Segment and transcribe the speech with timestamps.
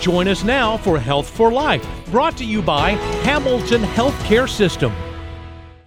[0.00, 4.94] Join us now for Health for Life, brought to you by Hamilton Healthcare System.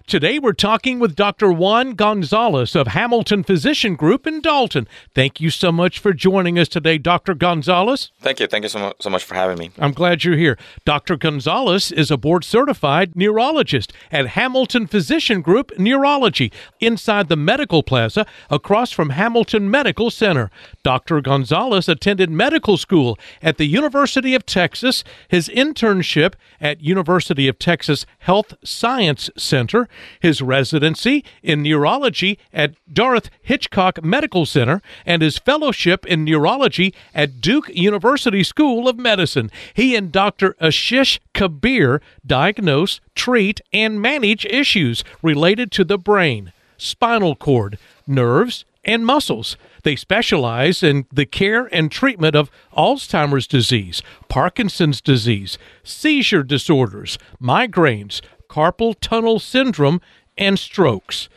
[0.05, 1.51] Today we're talking with Dr.
[1.51, 4.85] Juan Gonzalez of Hamilton Physician Group in Dalton.
[5.15, 7.33] Thank you so much for joining us today, Dr.
[7.33, 8.11] Gonzalez.
[8.19, 8.47] Thank you.
[8.47, 9.71] Thank you so, mu- so much for having me.
[9.79, 10.57] I'm glad you're here.
[10.85, 11.15] Dr.
[11.15, 16.51] Gonzalez is a board certified neurologist at Hamilton Physician Group Neurology
[16.81, 20.51] inside the Medical Plaza across from Hamilton Medical Center.
[20.83, 21.21] Dr.
[21.21, 28.05] Gonzalez attended medical school at the University of Texas, his internship at University of Texas
[28.19, 29.87] Health Science Center,
[30.19, 37.41] his residency in neurology at Dorothy Hitchcock Medical Center, and his fellowship in neurology at
[37.41, 39.51] Duke University School of Medicine.
[39.73, 40.53] He and Dr.
[40.61, 49.05] Ashish Kabir diagnose, treat, and manage issues related to the brain, spinal cord, nerves, and
[49.05, 49.57] muscles.
[49.83, 58.21] They specialize in the care and treatment of Alzheimer's disease, Parkinson's disease, seizure disorders, migraines,
[58.53, 59.99] carpal tunnel syndrome,
[60.37, 61.29] and strokes.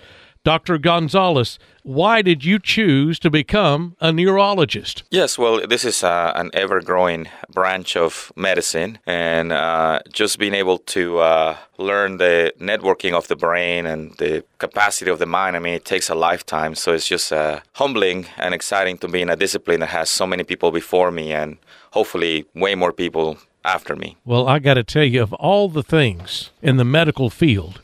[0.44, 0.78] Dr.
[0.78, 5.02] Gonzalez, why did you choose to become a neurologist?
[5.10, 10.54] Yes, well, this is uh, an ever growing branch of medicine, and uh, just being
[10.54, 15.56] able to uh, learn the networking of the brain and the capacity of the mind,
[15.56, 16.74] I mean, it takes a lifetime.
[16.76, 20.26] So it's just uh, humbling and exciting to be in a discipline that has so
[20.26, 21.56] many people before me and
[21.90, 24.16] hopefully way more people after me.
[24.24, 27.80] Well, I got to tell you, of all the things in the medical field,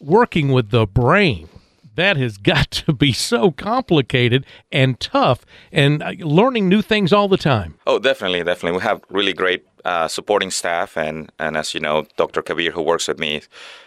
[0.00, 1.48] working with the brain,
[1.94, 7.28] that has got to be so complicated and tough and uh, learning new things all
[7.28, 7.76] the time.
[7.86, 8.78] Oh, definitely, definitely.
[8.78, 12.42] We have really great uh, supporting staff, and, and as you know, Dr.
[12.42, 13.42] Kabir, who works with me,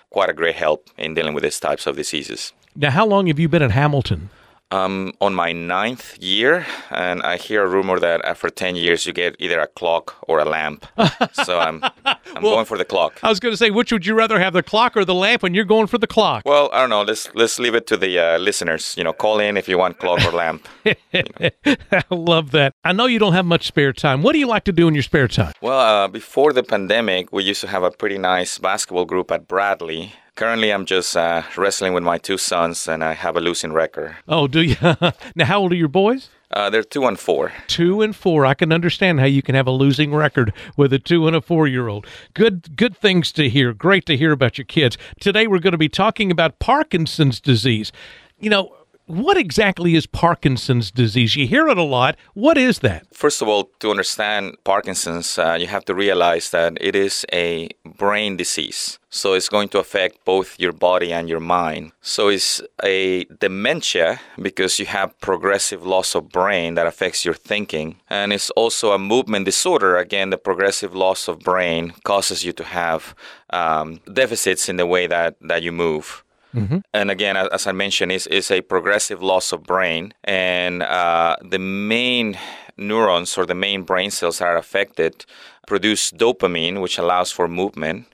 [0.10, 2.54] quite a great help in dealing with these types of diseases.
[2.76, 4.30] Now, how long have you been at Hamilton?
[4.72, 9.12] I'm on my ninth year, and I hear a rumor that after 10 years you
[9.12, 10.86] get either a clock or a lamp.
[11.34, 13.20] so I'm, I'm going for the clock.
[13.22, 15.44] I was going to say, which would you rather have, the clock or the lamp?
[15.44, 16.44] And you're going for the clock.
[16.46, 17.02] Well, I don't know.
[17.02, 18.96] Let's let's leave it to the uh, listeners.
[18.98, 20.68] You know, call in if you want clock or lamp.
[20.86, 22.74] I love that.
[22.84, 24.24] I know you don't have much spare time.
[24.24, 25.54] What do you like to do in your spare time?
[25.62, 29.48] Well, uh, before the pandemic, we used to have a pretty nice basketball group at
[29.48, 30.14] Bradley.
[30.42, 34.16] Currently, I'm just uh, wrestling with my two sons, and I have a losing record.
[34.28, 34.76] Oh, do you?
[35.36, 36.30] now, how old are your boys?
[36.50, 37.54] Uh, they're two and four.
[37.68, 38.44] Two and four.
[38.44, 41.42] I can understand how you can have a losing record with a two and a
[41.42, 42.08] four year old.
[42.34, 43.72] Good, good things to hear.
[43.72, 44.98] Great to hear about your kids.
[45.20, 47.92] Today, we're going to be talking about Parkinson's disease.
[48.40, 48.76] You know,
[49.12, 51.36] what exactly is Parkinson's disease?
[51.36, 52.16] You hear it a lot.
[52.34, 53.14] What is that?
[53.14, 57.70] First of all, to understand Parkinson's, uh, you have to realize that it is a
[57.86, 59.00] brain disease.
[59.10, 61.92] So it's going to affect both your body and your mind.
[62.02, 67.98] So it's a dementia because you have progressive loss of brain that affects your thinking.
[68.10, 69.98] And it's also a movement disorder.
[69.98, 73.14] Again, the progressive loss of brain causes you to have
[73.50, 76.24] um, deficits in the way that, that you move.
[76.56, 76.80] Mm-hmm.
[76.94, 81.60] And again, as I mentioned, is is a progressive loss of brain, and uh, the
[81.60, 82.38] main
[82.78, 85.26] neurons or the main brain cells that are affected
[85.68, 88.08] produce dopamine, which allows for movement,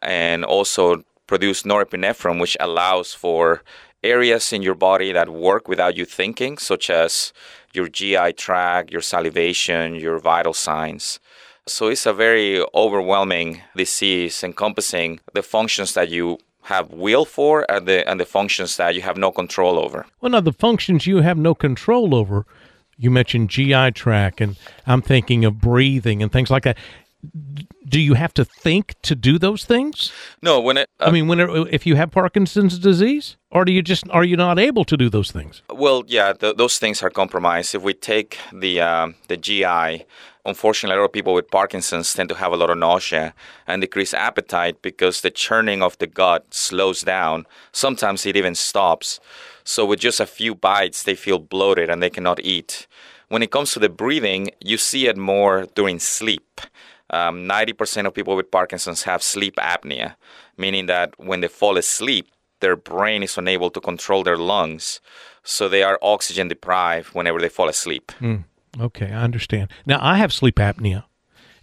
[0.00, 3.62] and also produce norepinephrine, which allows for
[4.02, 7.32] areas in your body that work without you thinking, such as
[7.72, 11.20] your GI tract, your salivation, your vital signs.
[11.66, 17.86] So it's a very overwhelming disease encompassing the functions that you have will for and
[17.86, 20.06] the and the functions that you have no control over.
[20.20, 22.46] Well, now the functions you have no control over.
[22.96, 24.56] You mentioned GI tract, and
[24.86, 26.76] I'm thinking of breathing and things like that.
[27.88, 30.12] Do you have to think to do those things?
[30.40, 30.88] No, when it.
[31.00, 34.24] Uh, I mean, when it, if you have Parkinson's disease, or do you just are
[34.24, 35.62] you not able to do those things?
[35.70, 37.74] Well, yeah, th- those things are compromised.
[37.74, 40.04] If we take the um, the GI,
[40.44, 43.34] unfortunately, a lot of people with Parkinson's tend to have a lot of nausea
[43.66, 47.46] and decreased appetite because the churning of the gut slows down.
[47.72, 49.20] Sometimes it even stops.
[49.64, 52.86] So, with just a few bites, they feel bloated and they cannot eat.
[53.28, 56.60] When it comes to the breathing, you see it more during sleep.
[57.10, 60.16] Um, 90% of people with Parkinson's have sleep apnea,
[60.56, 62.28] meaning that when they fall asleep,
[62.60, 65.00] their brain is unable to control their lungs.
[65.44, 68.12] So they are oxygen deprived whenever they fall asleep.
[68.20, 68.44] Mm.
[68.80, 69.70] Okay, I understand.
[69.86, 71.04] Now I have sleep apnea,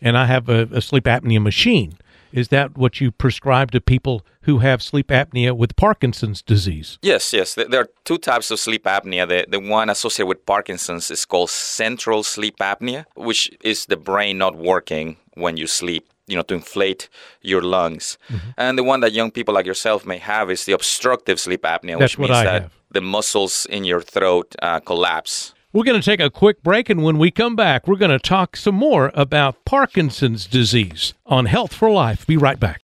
[0.01, 1.97] and I have a, a, sleep apnea machine.
[2.31, 6.99] Is that what you prescribe to people who have sleep apnea with Parkinson's disease?
[7.01, 7.55] Yes, yes.
[7.55, 9.27] There are two types of sleep apnea.
[9.27, 14.37] The, the one associated with Parkinson's is called central sleep apnea, which is the brain
[14.37, 17.09] not working when you sleep you know to inflate
[17.41, 18.49] your lungs mm-hmm.
[18.57, 21.97] and the one that young people like yourself may have is the obstructive sleep apnea
[21.97, 22.71] That's which means that have.
[22.91, 27.03] the muscles in your throat uh, collapse We're going to take a quick break, and
[27.03, 31.75] when we come back, we're going to talk some more about Parkinson's disease on Health
[31.75, 32.25] for Life.
[32.25, 32.81] Be right back.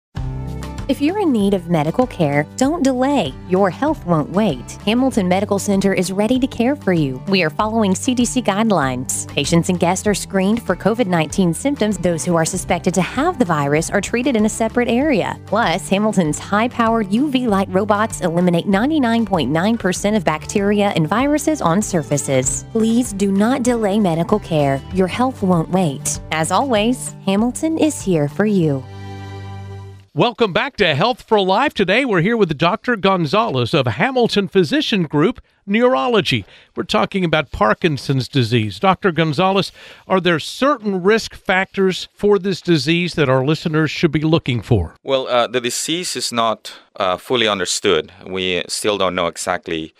[0.87, 3.33] If you're in need of medical care, don't delay.
[3.49, 4.73] Your health won't wait.
[4.85, 7.19] Hamilton Medical Center is ready to care for you.
[7.27, 9.27] We are following CDC guidelines.
[9.27, 11.97] Patients and guests are screened for COVID 19 symptoms.
[11.97, 15.39] Those who are suspected to have the virus are treated in a separate area.
[15.47, 22.63] Plus, Hamilton's high powered UV light robots eliminate 99.9% of bacteria and viruses on surfaces.
[22.73, 24.79] Please do not delay medical care.
[24.93, 26.19] Your health won't wait.
[26.31, 28.83] As always, Hamilton is here for you.
[30.15, 31.73] Welcome back to Health for Life.
[31.73, 32.95] Today we're here with Dr.
[32.95, 36.45] Gonzalez of Hamilton Physician Group Neurology.
[36.73, 38.79] We're talking about Parkinson's disease.
[38.79, 39.11] Dr.
[39.11, 39.73] Gonzalez,
[40.07, 44.95] are there certain risk factors for this disease that our listeners should be looking for?
[45.03, 48.13] Well, uh, the disease is not uh, fully understood.
[48.25, 49.93] We still don't know exactly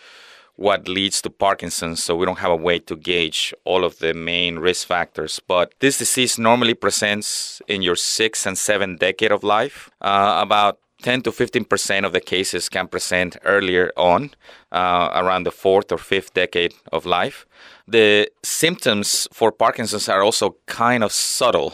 [0.55, 4.13] what leads to Parkinson's, so we don't have a way to gauge all of the
[4.13, 5.39] main risk factors.
[5.47, 9.89] But this disease normally presents in your sixth and seventh decade of life.
[10.01, 14.31] Uh, about 10 to 15 percent of the cases can present earlier on,
[14.71, 17.45] uh, around the fourth or fifth decade of life.
[17.87, 21.73] The symptoms for Parkinson's are also kind of subtle.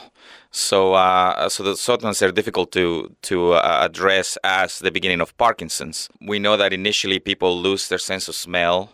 [0.53, 5.36] So, uh, so the symptoms are difficult to to uh, address as the beginning of
[5.38, 6.09] Parkinson's.
[6.19, 8.92] We know that initially people lose their sense of smell.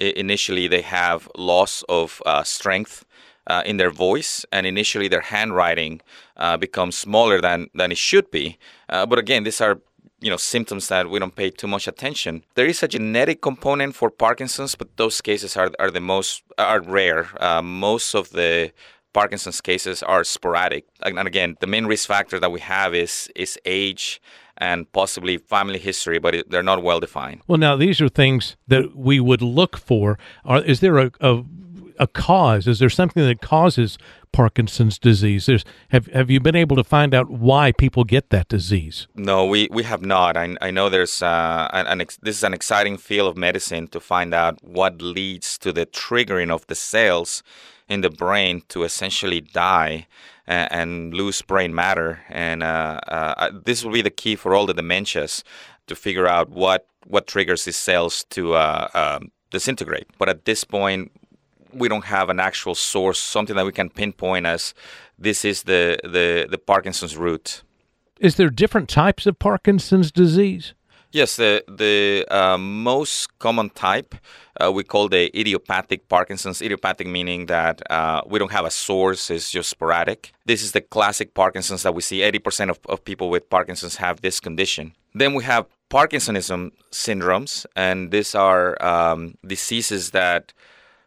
[0.00, 3.06] I- initially, they have loss of uh, strength
[3.46, 6.02] uh, in their voice, and initially their handwriting
[6.36, 8.58] uh, becomes smaller than than it should be.
[8.90, 9.80] Uh, but again, these are
[10.20, 12.44] you know symptoms that we don't pay too much attention.
[12.54, 16.82] There is a genetic component for Parkinson's, but those cases are are the most are
[16.82, 17.30] rare.
[17.40, 18.72] Uh, most of the
[19.18, 23.58] Parkinson's cases are sporadic, and again, the main risk factor that we have is is
[23.64, 24.20] age
[24.58, 27.40] and possibly family history, but it, they're not well defined.
[27.48, 30.18] Well, now these are things that we would look for.
[30.44, 31.42] Are, is there a, a
[31.98, 32.68] a cause?
[32.68, 33.98] Is there something that causes
[34.30, 35.46] Parkinson's disease?
[35.46, 39.08] There's, have have you been able to find out why people get that disease?
[39.16, 40.36] No, we, we have not.
[40.36, 43.88] I, I know there's uh, an, an ex- this is an exciting field of medicine
[43.88, 47.42] to find out what leads to the triggering of the cells
[47.88, 50.06] in the brain to essentially die
[50.46, 52.20] and, and lose brain matter.
[52.28, 55.42] And uh, uh, this will be the key for all the dementias
[55.86, 60.06] to figure out what what triggers these cells to uh, um, disintegrate.
[60.18, 61.10] But at this point,
[61.72, 64.74] we don't have an actual source, something that we can pinpoint as
[65.18, 67.62] this is the the, the Parkinson's root.
[68.20, 70.74] Is there different types of Parkinson's disease?
[71.10, 74.14] Yes, the the uh, most common type
[74.60, 76.60] uh, we call the idiopathic Parkinson's.
[76.60, 80.32] Idiopathic meaning that uh, we don't have a source; it's just sporadic.
[80.44, 82.20] This is the classic Parkinson's that we see.
[82.22, 84.92] Eighty percent of, of people with Parkinson's have this condition.
[85.14, 90.52] Then we have Parkinsonism syndromes, and these are um, diseases that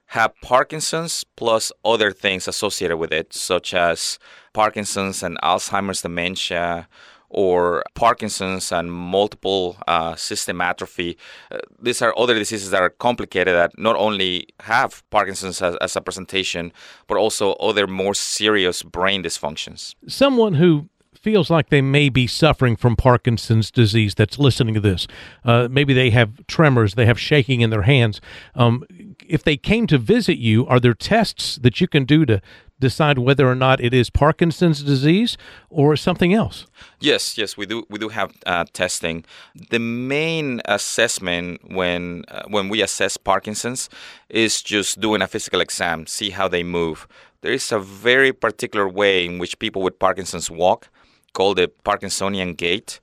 [0.07, 4.17] have Parkinson's plus other things associated with it, such as
[4.53, 6.87] Parkinson's and Alzheimer's dementia,
[7.31, 11.17] or Parkinson's and multiple uh, system atrophy.
[11.51, 15.95] Uh, these are other diseases that are complicated that not only have Parkinson's as, as
[15.95, 16.73] a presentation,
[17.07, 19.95] but also other more serious brain dysfunctions.
[20.07, 20.89] Someone who
[21.21, 25.07] feels like they may be suffering from Parkinson's disease that's listening to this.
[25.45, 28.19] Uh, maybe they have tremors, they have shaking in their hands.
[28.55, 28.83] Um,
[29.27, 32.41] if they came to visit you, are there tests that you can do to
[32.79, 35.37] decide whether or not it is Parkinson's disease
[35.69, 36.65] or something else?
[36.99, 37.85] Yes, yes, we do.
[37.89, 39.23] We do have uh, testing.
[39.69, 43.89] The main assessment when uh, when we assess Parkinson's
[44.29, 47.07] is just doing a physical exam, see how they move.
[47.41, 50.89] There is a very particular way in which people with Parkinson's walk,
[51.33, 52.99] called the Parkinsonian gait,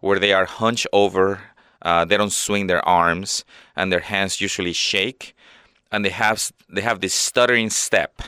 [0.00, 1.40] where they are hunched over.
[1.82, 5.34] Uh, they don't swing their arms, and their hands usually shake,
[5.90, 8.22] and they have they have this stuttering step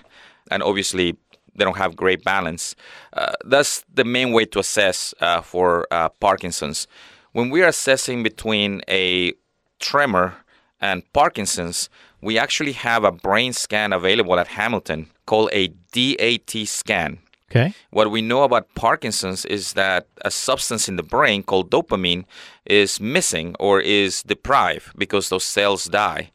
[0.50, 1.16] and obviously
[1.56, 2.74] they don't have great balance.
[3.12, 6.86] Uh, that's the main way to assess uh, for uh, Parkinson's.
[7.32, 9.32] When we are assessing between a
[9.78, 10.36] tremor
[10.80, 11.88] and Parkinson's,
[12.20, 17.18] we actually have a brain scan available at Hamilton called a DAT scan.
[17.54, 17.72] Okay.
[17.90, 22.24] What we know about Parkinson's is that a substance in the brain called dopamine
[22.66, 26.32] is missing or is deprived because those cells die.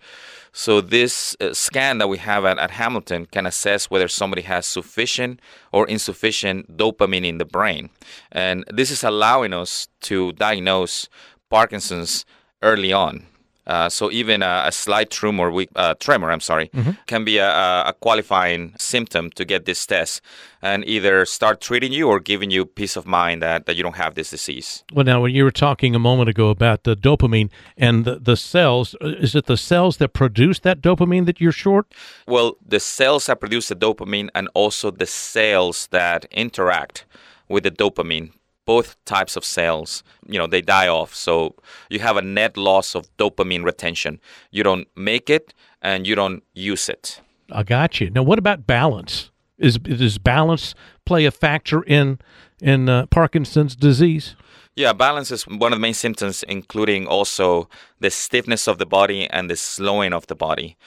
[0.53, 4.65] So this uh, scan that we have at, at Hamilton can assess whether somebody has
[4.65, 5.41] sufficient
[5.73, 7.89] or insufficient dopamine in the brain.
[8.31, 11.09] And this is allowing us to diagnose
[11.49, 12.25] Parkinson's
[12.61, 13.25] early on.
[13.69, 16.67] Uh, so even a, a slight tremor, we, uh, tremor, I'm sorry,
[17.05, 20.21] can be a, a- a qualifying symptom to get this test
[20.61, 23.95] and either start treating you or giving you peace of mind that, that you don't
[24.05, 24.83] have this disease.
[24.93, 28.35] Well, now, when you were talking a moment ago about the dopamine and the, the
[28.35, 31.85] cells, uh, is it the cells that produce that dopamine that you're short?
[32.27, 37.05] Well, the cells that produce the dopamine and also the cells that interact
[37.47, 38.31] with the dopamine,
[38.65, 41.15] both types of cells, you know, they die off.
[41.15, 41.55] So
[41.89, 44.19] you have a net loss of dopamine retention.
[44.51, 47.21] You don't make it and you don't use it.
[47.51, 48.09] I got you.
[48.11, 49.31] Now, what about balance?
[49.57, 50.75] Is does balance
[51.05, 52.19] play a factor in
[52.61, 54.35] in uh, Parkinson's disease?
[54.75, 57.67] Yeah, balance is one of the main symptoms, including also
[57.99, 60.77] the stiffness of the body and the slowing of the body.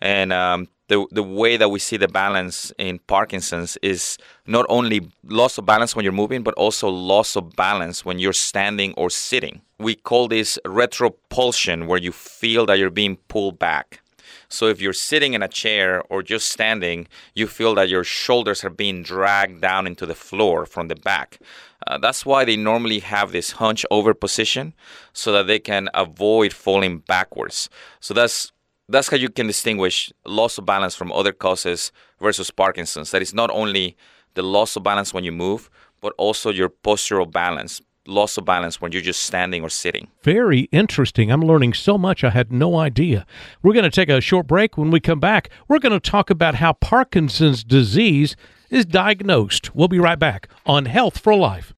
[0.00, 5.08] And um, the the way that we see the balance in Parkinson's is not only
[5.24, 9.10] loss of balance when you're moving, but also loss of balance when you're standing or
[9.10, 9.62] sitting.
[9.78, 14.00] We call this retropulsion, where you feel that you're being pulled back.
[14.48, 18.64] So if you're sitting in a chair or just standing, you feel that your shoulders
[18.64, 21.38] are being dragged down into the floor from the back.
[21.86, 24.72] Uh, that's why they normally have this hunch over position
[25.12, 27.68] so that they can avoid falling backwards.
[28.00, 28.52] So that's
[28.88, 33.10] that's how you can distinguish loss of balance from other causes versus Parkinson's.
[33.10, 33.96] That is not only
[34.34, 35.68] the loss of balance when you move,
[36.00, 40.08] but also your postural balance, loss of balance when you're just standing or sitting.
[40.22, 41.30] Very interesting.
[41.30, 43.26] I'm learning so much I had no idea.
[43.62, 44.78] We're going to take a short break.
[44.78, 48.36] When we come back, we're going to talk about how Parkinson's disease
[48.70, 49.74] is diagnosed.
[49.74, 51.72] We'll be right back on Health for Life.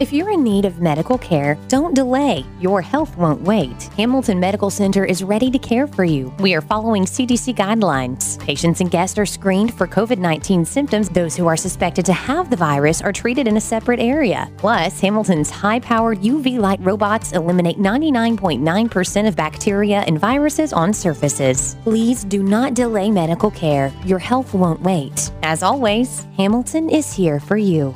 [0.00, 2.44] If you're in need of medical care, don't delay.
[2.60, 3.84] Your health won't wait.
[3.96, 6.34] Hamilton Medical Center is ready to care for you.
[6.40, 8.38] We are following CDC guidelines.
[8.40, 11.08] Patients and guests are screened for COVID 19 symptoms.
[11.08, 14.50] Those who are suspected to have the virus are treated in a separate area.
[14.56, 21.76] Plus, Hamilton's high powered UV light robots eliminate 99.9% of bacteria and viruses on surfaces.
[21.84, 23.92] Please do not delay medical care.
[24.04, 25.30] Your health won't wait.
[25.42, 27.94] As always, Hamilton is here for you.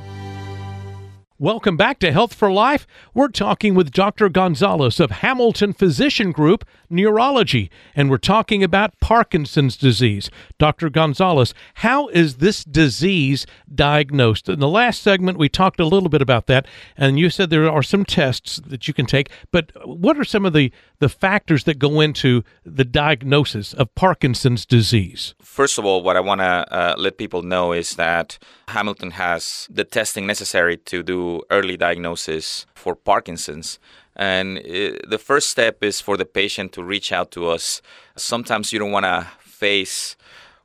[1.39, 2.87] Welcome back to Health for Life.
[3.13, 4.31] We're talking with Dr.
[4.31, 10.31] Gonzalez of Hamilton Physician Group Neurology, and we're talking about Parkinson's disease.
[10.59, 10.89] Dr.
[10.89, 14.49] Gonzalez, how is this disease diagnosed?
[14.49, 16.67] In the last segment, we talked a little bit about that,
[16.97, 20.47] and you said there are some tests that you can take, but what are some
[20.47, 25.35] of the, the factors that go into the diagnosis of Parkinson's disease?
[25.43, 29.69] First of all, what I want to uh, let people know is that Hamilton has
[29.71, 33.79] the testing necessary to do early diagnosis for Parkinson's.
[34.17, 37.81] And uh, the first step is for the patient to reach out to us.
[38.17, 40.17] Sometimes you don't want to face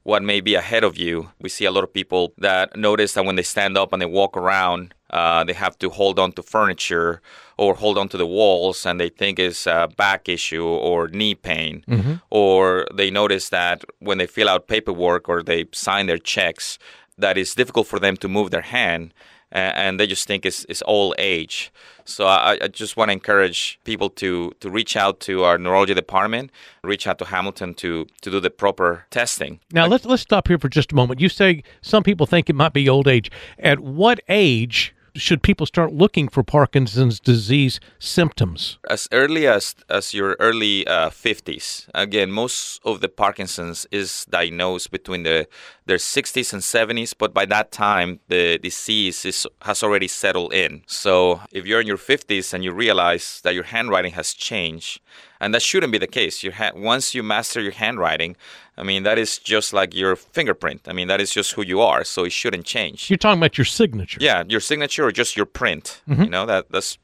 [0.04, 1.30] what may be ahead of you.
[1.40, 4.08] We see a lot of people that notice that when they stand up and they
[4.08, 7.22] walk around, uh, they have to hold on to furniture
[7.58, 11.36] or hold on to the walls and they think it's a back issue or knee
[11.36, 11.84] pain.
[12.32, 16.80] Or they notice that when they fill out paperwork or they sign their checks,
[17.22, 19.14] that it's difficult for them to move their hand
[19.52, 21.72] and they just think it's, it's old age.
[22.06, 25.94] So I, I just want to encourage people to, to reach out to our neurology
[25.94, 26.52] department,
[26.84, 29.60] reach out to Hamilton to, to do the proper testing.
[29.72, 31.20] Now let's let's stop here for just a moment.
[31.20, 33.30] You say some people think it might be old age.
[33.60, 38.78] At what age should people start looking for Parkinson's disease symptoms?
[38.90, 41.88] as early as as your early uh, 50s.
[41.94, 45.48] Again, most of the Parkinson's is diagnosed between the
[45.86, 50.84] their 60s and 70s, but by that time the disease is has already settled in.
[50.88, 55.00] So if you're in your 50s and you realize that your handwriting has changed,
[55.42, 56.44] and that shouldn't be the case.
[56.44, 58.38] Your ha- once you master your handwriting,
[58.78, 60.88] I mean that is just like your fingerprint.
[60.88, 63.10] I mean that is just who you are, so it shouldn't change.
[63.10, 64.20] You're talking about your signature.
[64.22, 66.02] Yeah, your signature or just your print.
[66.08, 66.98] You know that that's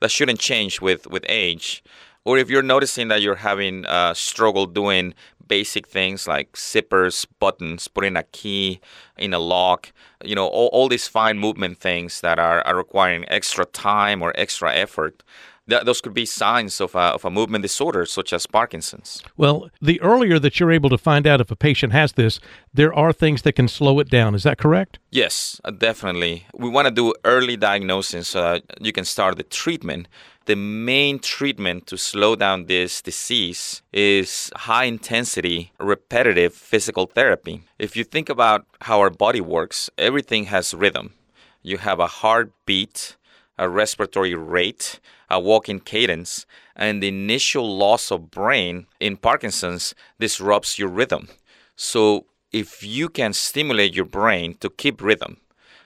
[0.00, 1.84] that shouldn't change with with age.
[2.24, 5.12] Or if you're noticing that you're having uh, struggle doing
[5.48, 8.80] basic things like zippers, buttons, putting a key
[9.18, 9.92] in a lock,
[10.24, 14.32] you know, all, all these fine movement things that are, are requiring extra time or
[14.36, 15.22] extra effort,
[15.72, 19.22] th- those could be signs of a, of a movement disorder such as Parkinson's.
[19.36, 22.40] Well, the earlier that you're able to find out if a patient has this,
[22.74, 24.34] there are things that can slow it down.
[24.34, 24.98] Is that correct?
[25.10, 26.46] Yes, uh, definitely.
[26.54, 30.08] We want to do early diagnosis so that you can start the treatment.
[30.44, 37.62] The main treatment to slow down this disease is high intensity, repetitive physical therapy.
[37.78, 41.14] If you think about how our body works, everything has rhythm.
[41.62, 43.16] You have a heartbeat,
[43.62, 44.98] a respiratory rate,
[45.30, 51.28] a walking cadence, and the initial loss of brain in Parkinson's disrupts your rhythm.
[51.76, 55.36] So if you can stimulate your brain to keep rhythm,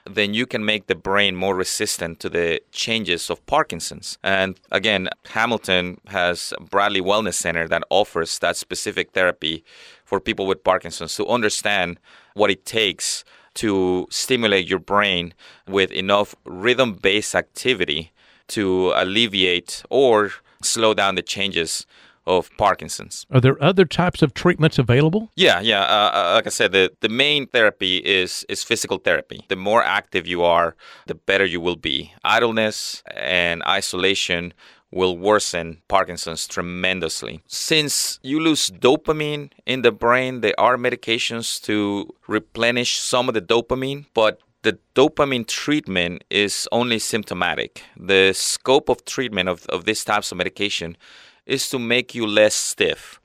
[0.09, 4.17] then you can make the brain more resistant to the changes of Parkinson's.
[4.23, 9.65] And again, Hamilton has Bradley Wellness Center that offers that specific therapy
[10.03, 12.01] for people with Parkinson's to understand
[12.33, 13.23] what it takes
[13.57, 15.35] to stimulate your brain
[15.67, 18.13] with enough rhythm based activity
[18.49, 20.31] to alleviate or
[20.63, 21.87] slow down the changes
[22.27, 23.25] of Parkinson's.
[23.31, 25.31] Are there other types of treatments available?
[25.37, 25.83] Yeah, yeah.
[25.83, 29.45] Uh, uh, like I said, the, the main therapy is is physical therapy.
[29.49, 30.75] The more active you are,
[31.07, 32.13] the better you will be.
[32.25, 34.53] Idleness and isolation
[34.97, 37.43] will worsen Parkinson's tremendously.
[37.47, 43.43] Since you lose dopamine in the brain, there are medications to replenish some of the
[43.43, 47.83] dopamine, but the dopamine treatment is only symptomatic.
[47.97, 50.97] The scope of treatment of, of these types of medication
[51.45, 53.21] is to make you less stiff.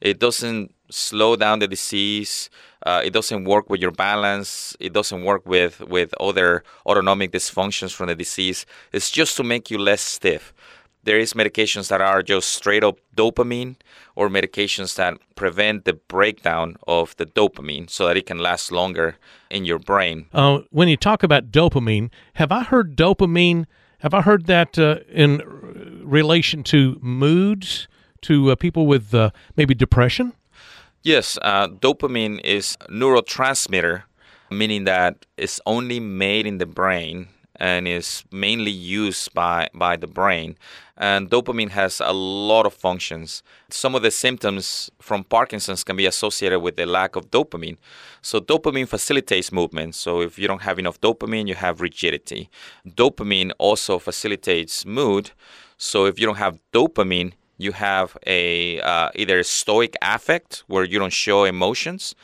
[0.00, 2.48] It doesn't slow down the disease.
[2.84, 4.76] Uh, it doesn't work with your balance.
[4.78, 8.64] It doesn't work with, with other autonomic dysfunctions from the disease.
[8.92, 10.54] It's just to make you less stiff.
[11.06, 13.76] There is medications that are just straight up dopamine
[14.16, 19.16] or medications that prevent the breakdown of the dopamine so that it can last longer
[19.48, 20.26] in your brain.
[20.34, 23.66] Uh, when you talk about dopamine, have I heard dopamine?
[24.00, 25.42] Have I heard that uh, in
[26.02, 27.86] relation to moods,
[28.22, 30.32] to uh, people with uh, maybe depression?
[31.04, 34.02] Yes, uh, dopamine is neurotransmitter,
[34.50, 40.06] meaning that it's only made in the brain and is mainly used by, by the
[40.06, 40.56] brain.
[40.96, 43.42] And dopamine has a lot of functions.
[43.68, 47.76] Some of the symptoms from Parkinson's can be associated with the lack of dopamine.
[48.22, 49.94] So, dopamine facilitates movement.
[49.94, 52.48] So, if you don't have enough dopamine, you have rigidity.
[52.88, 55.32] Dopamine also facilitates mood.
[55.76, 60.98] So, if you don't have dopamine, you have a uh, either stoic affect where you
[60.98, 62.14] don't show emotions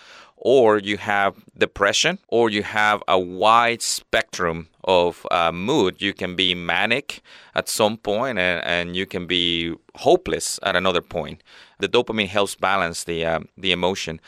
[0.44, 6.02] or you have depression, or you have a wide spectrum of uh, mood.
[6.02, 7.22] You can be manic
[7.54, 11.44] at some point, and, and you can be hopeless at another point.
[11.78, 14.20] The dopamine helps balance the uh, the emotion.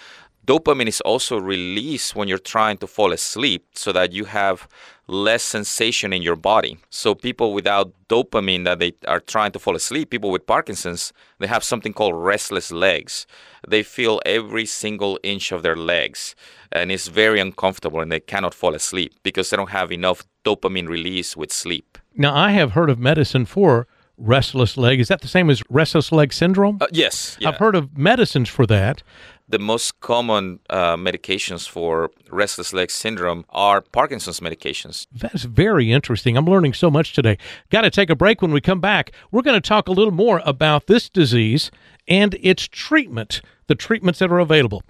[0.44, 4.68] Dopamine is also released when you're trying to fall asleep so that you have
[5.06, 6.78] less sensation in your body.
[6.90, 11.46] So people without dopamine that they are trying to fall asleep, people with Parkinson's, they
[11.46, 13.26] have something called restless legs.
[13.66, 16.34] They feel every single inch of their legs
[16.70, 20.88] and it's very uncomfortable and they cannot fall asleep because they don't have enough dopamine
[20.88, 21.96] release with sleep.
[22.14, 23.86] Now I have heard of medicine for
[24.16, 25.00] restless leg.
[25.00, 26.78] Is that the same as restless leg syndrome?
[26.80, 27.36] Uh, yes.
[27.40, 27.48] Yeah.
[27.48, 29.02] I've heard of medicines for that
[29.48, 35.06] the most common uh, medications for restless leg syndrome are Parkinson's medications.
[35.12, 36.36] That's very interesting.
[36.36, 37.38] I'm learning so much today.
[37.70, 38.40] Got to take a break.
[38.40, 41.70] When we come back, we're going to talk a little more about this disease
[42.08, 44.82] and its treatment, the treatments that are available.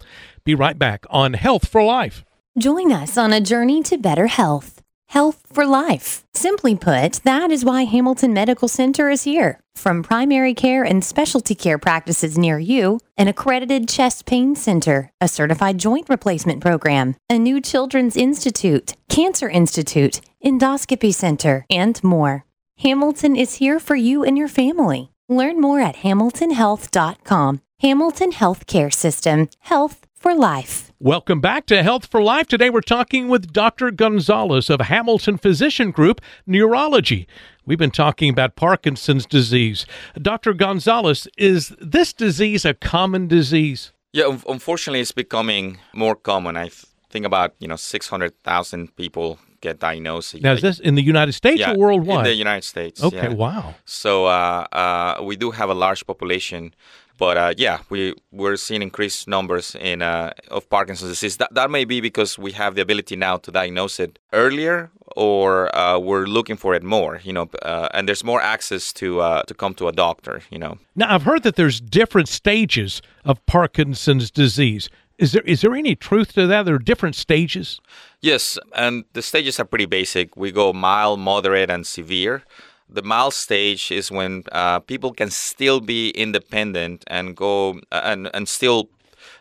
[0.45, 2.25] Be right back on Health for Life.
[2.57, 4.84] Join us on a journey to better health.
[5.15, 6.25] Health for life.
[6.35, 9.61] Simply put, that is why Hamilton Medical Center is here.
[9.77, 15.29] From primary care and specialty care practices near you, an accredited chest pain center, a
[15.29, 22.45] certified joint replacement program, a new children's institute, cancer institute, endoscopy center, and more.
[22.79, 25.13] Hamilton is here for you and your family.
[25.29, 27.61] Learn more at hamiltonhealth.com.
[27.81, 30.91] Hamilton Healthcare System, health for life.
[31.01, 32.47] Welcome back to Health for Life.
[32.47, 33.91] Today we're talking with Dr.
[33.91, 37.29] Gonzalez of Hamilton Physician Group Neurology.
[37.67, 39.85] We've been talking about Parkinson's disease.
[40.17, 40.55] Dr.
[40.55, 43.93] Gonzalez, is this disease a common disease?
[44.15, 46.57] Yeah, unfortunately, it's becoming more common.
[46.57, 46.71] I
[47.11, 50.41] think about you know six hundred thousand people get diagnosed.
[50.41, 52.21] Now, is this in the United States yeah, or worldwide?
[52.21, 53.03] In the United States.
[53.03, 53.45] Okay, yeah.
[53.45, 53.75] wow.
[53.85, 56.75] So uh, uh, we do have a large population
[57.17, 61.37] but uh, yeah, we we're seeing increased numbers in uh, of Parkinson's disease.
[61.37, 65.75] That that may be because we have the ability now to diagnose it earlier, or
[65.77, 67.21] uh, we're looking for it more.
[67.23, 70.43] You know, uh, and there's more access to uh, to come to a doctor.
[70.51, 70.79] You know.
[70.97, 74.89] Now I've heard that there's different stages of Parkinson's disease.
[75.19, 76.65] Is there is there any truth to that?
[76.65, 77.81] There are different stages.
[78.21, 80.37] Yes, and the stages are pretty basic.
[80.37, 82.43] We go mild, moderate, and severe.
[82.89, 88.31] The mild stage is when uh, people can still be independent and go uh, and
[88.35, 88.89] and still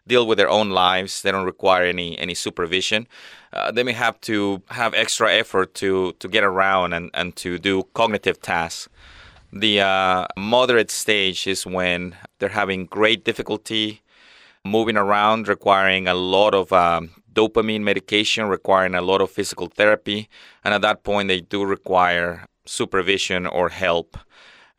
[0.07, 1.21] deal with their own lives.
[1.21, 3.07] They don't require any any supervision.
[3.51, 7.59] Uh, they may have to have extra effort to to get around and, and to
[7.59, 8.89] do cognitive tasks.
[9.51, 14.01] The uh, moderate stage is when they're having great difficulty
[14.65, 20.29] moving around, requiring a lot of um, dopamine medication, requiring a lot of physical therapy,
[20.63, 24.17] and at that point they do require supervision or help.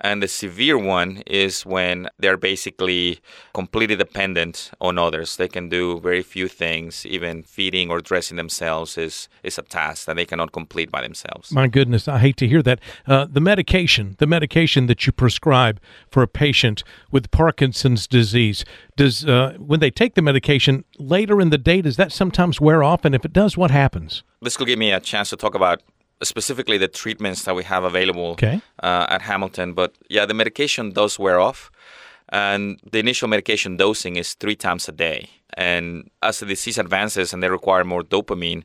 [0.01, 3.21] And the severe one is when they're basically
[3.55, 5.37] completely dependent on others.
[5.37, 7.07] They can do very few things.
[7.07, 11.53] Even feeding or dressing themselves is, is a task that they cannot complete by themselves.
[11.53, 12.81] My goodness, I hate to hear that.
[13.07, 18.65] Uh, the medication, the medication that you prescribe for a patient with Parkinson's disease,
[18.97, 22.83] does uh, when they take the medication later in the day, does that sometimes wear
[22.83, 23.05] off?
[23.05, 24.23] And if it does, what happens?
[24.43, 25.83] This could give me a chance to talk about
[26.23, 28.61] specifically the treatments that we have available Okay.
[28.83, 29.75] uh, at Hamilton.
[29.75, 31.71] But yeah, the medication does wear off.
[32.31, 35.29] And the initial medication dosing is three times a day.
[35.57, 38.65] And as the disease advances and they require more dopamine,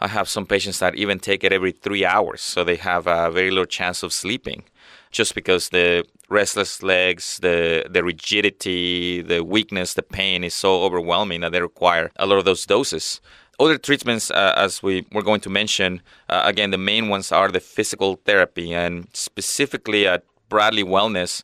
[0.00, 2.40] I have some patients that even take it every three hours.
[2.40, 4.64] So they have a very low chance of sleeping
[5.10, 11.40] just because the restless legs, the, the rigidity, the weakness, the pain is so overwhelming
[11.40, 13.20] that they require a lot of those doses.
[13.60, 17.48] Other treatments, uh, as we were going to mention, uh, again, the main ones are
[17.48, 21.42] the physical therapy, and specifically at Bradley Wellness,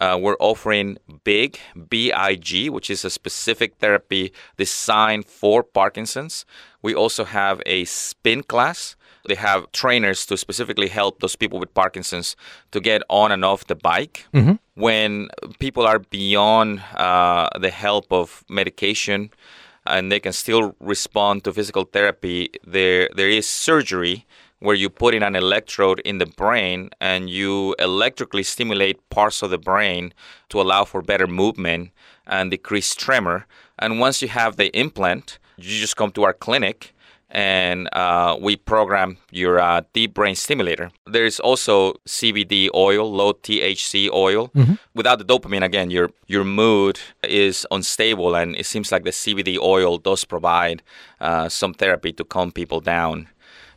[0.00, 6.44] uh, we're offering BIG, B-I-G, which is a specific therapy designed for Parkinson's.
[6.80, 8.96] We also have a spin class.
[9.28, 12.34] They have trainers to specifically help those people with Parkinson's
[12.72, 14.26] to get on and off the bike.
[14.74, 15.28] When
[15.60, 19.30] people are beyond uh, the help of medication,
[19.86, 22.50] and they can still respond to physical therapy.
[22.64, 24.26] There, there is surgery
[24.60, 29.50] where you put in an electrode in the brain and you electrically stimulate parts of
[29.50, 30.14] the brain
[30.48, 31.90] to allow for better movement
[32.26, 33.46] and decrease tremor.
[33.78, 36.94] And once you have the implant, you just come to our clinic
[37.32, 40.90] and uh, we program your uh, deep brain stimulator.
[41.06, 44.50] There's also CBD oil, low THC oil.
[44.94, 49.58] Without the dopamine, again, your your mood is unstable, and it seems like the CBD
[49.58, 50.82] oil does provide
[51.20, 53.28] uh, some therapy to calm people down.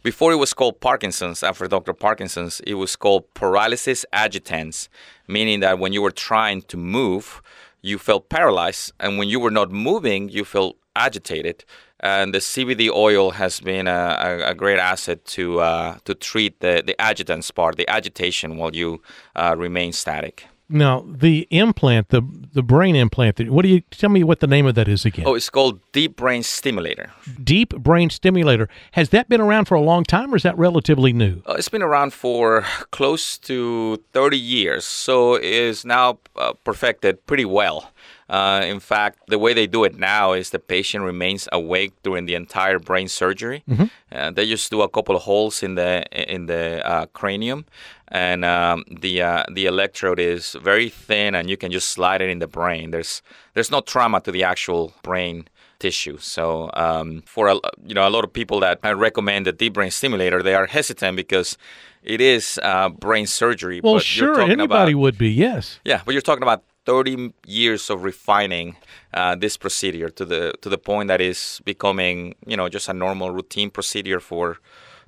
[0.03, 1.93] Before it was called Parkinson's, after Dr.
[1.93, 4.87] Parkinson's, it was called paralysis agitans,
[5.27, 7.41] meaning that when you were trying to move,
[7.81, 11.65] you felt paralyzed, and when you were not moving, you felt agitated.
[12.05, 16.83] And the CBD oil has been a, a, great asset to uh, to treat the,
[16.85, 19.01] the agitance part, the agitation, while you
[19.35, 20.45] uh, remain static.
[20.69, 22.21] Now, the implant, the
[22.53, 23.49] the brain implant.
[23.49, 25.25] What do you tell me what the name of that is again?
[25.27, 27.11] Oh, it's called Deep Brain Stimulator.
[27.43, 28.69] Deep brain stimulator.
[28.91, 31.41] Has that been around for a long time, or is that relatively new?
[31.49, 37.25] Uh, it's been around for close to 30 years, so it is now uh, perfected
[37.25, 37.91] pretty well.
[38.27, 42.25] Uh, in fact, the way they do it now is the patient remains awake during
[42.25, 43.63] the entire brain surgery.
[44.11, 47.65] Uh, they just do a couple of holes in the in the uh, cranium,
[48.07, 52.29] and um, the uh, the electrode is very thin, and you can just slide it
[52.29, 52.91] in the brain.
[52.91, 53.21] There's
[53.53, 56.17] there's no trauma to the actual brain tissue.
[56.17, 59.73] So um, for a, you know a lot of people that I recommend the deep
[59.73, 61.57] brain stimulator, they are hesitant because
[62.01, 63.81] it is uh, brain surgery.
[63.83, 65.29] Well, but you're sure, anybody about, would be.
[65.29, 65.79] Yes.
[65.85, 68.75] yeah, but you're talking about 30 years of refining
[69.13, 72.93] uh, this procedure to the to the point that is becoming you know just a
[72.93, 74.57] normal routine procedure for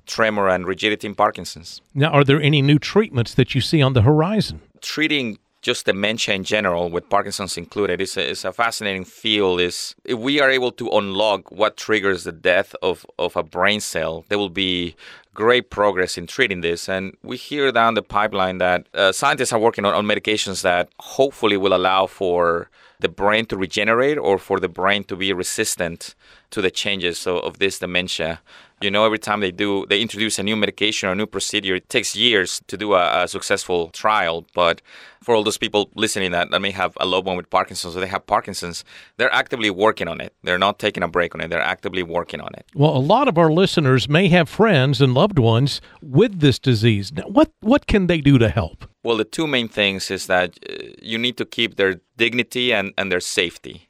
[0.06, 1.82] tremor and rigidity in Parkinson's.
[1.94, 4.60] Now, are there any new treatments that you see on the horizon?
[4.80, 9.60] treating just dementia in general, with Parkinson's included, is a, is a fascinating field.
[9.60, 13.80] Is if we are able to unlock what triggers the death of, of a brain
[13.80, 14.94] cell, there will be
[15.38, 16.88] great progress in treating this.
[16.88, 20.88] And we hear down the pipeline that uh, scientists are working on, on medications that
[20.98, 26.16] hopefully will allow for the brain to regenerate or for the brain to be resistant
[26.50, 28.40] to the changes of, of this dementia.
[28.80, 31.74] You know, every time they do, they introduce a new medication or a new procedure,
[31.74, 34.46] it takes years to do a, a successful trial.
[34.54, 34.82] But
[35.22, 38.00] for all those people listening that, that may have a loved one with Parkinson's or
[38.00, 38.84] they have Parkinson's,
[39.16, 40.32] they're actively working on it.
[40.44, 41.48] They're not taking a break on it.
[41.48, 42.66] They're actively working on it.
[42.74, 47.12] Well, a lot of our listeners may have friends and loved ones with this disease.
[47.12, 48.84] Now, what what can they do to help?
[49.02, 52.92] Well, the two main things is that uh, you need to keep their dignity and,
[52.98, 53.87] and their safety.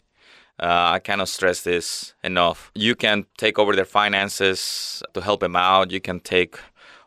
[0.61, 2.73] Uh, I cannot stress this enough.
[2.75, 5.91] You can take over their finances to help them out.
[5.91, 6.59] You can take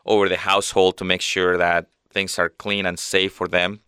[0.06, 3.80] over the household to make sure that things are clean and safe for them.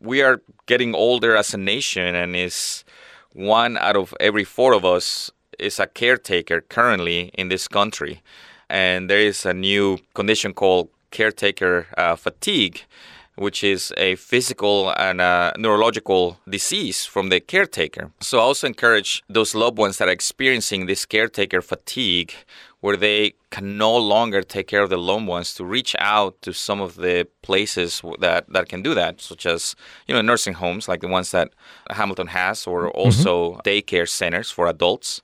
[0.00, 2.84] We are getting older as a nation, and is
[3.32, 8.22] one out of every four of us is a caretaker currently in this country.
[8.68, 12.82] And there is a new condition called caretaker uh, fatigue,
[13.36, 18.10] which is a physical and uh neurological disease from the caretaker.
[18.20, 22.34] So I also encourage those loved ones that are experiencing this caretaker fatigue,
[22.80, 26.52] where they can no longer take care of the loved ones, to reach out to
[26.52, 29.74] some of the places that, that can do that, such as
[30.06, 31.48] you know nursing homes like the ones that
[31.90, 35.22] Hamilton has, or also daycare centers for adults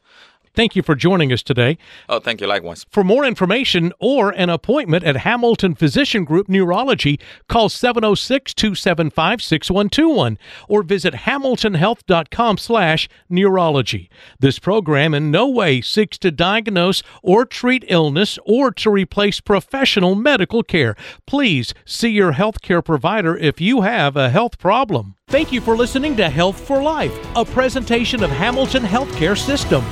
[0.58, 1.78] Thank you for joining us today.
[2.08, 2.48] Oh, thank you.
[2.48, 2.84] Likewise.
[2.90, 10.36] For more information or an appointment at Hamilton Physician Group Neurology, call 706 275 6121
[10.68, 14.10] or visit hamiltonhealth.com slash neurology.
[14.40, 20.16] This program in no way seeks to diagnose or treat illness or to replace professional
[20.16, 20.96] medical care.
[21.24, 25.14] Please see your healthcare provider if you have a health problem.
[25.28, 29.84] Thank you for listening to Health for Life, a presentation of Hamilton Healthcare System.